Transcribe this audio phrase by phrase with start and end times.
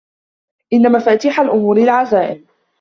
[0.73, 2.45] إن مفاتيح الأمور العزائم